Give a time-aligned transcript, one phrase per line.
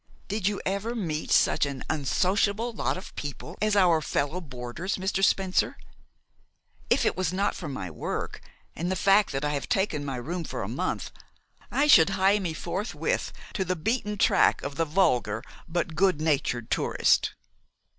[0.27, 5.23] Did you ever meet such an unsociable lot of people as our fellow boarders, Mr.
[5.23, 5.77] Spencer?
[6.89, 8.41] If it was not for my work,
[8.75, 11.11] and the fact that I have taken my room for a month,
[11.69, 16.71] I should hie me forthwith to the beaten track of the vulgar but good natured
[16.71, 17.35] tourist."